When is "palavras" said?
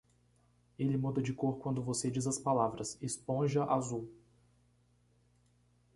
2.39-2.97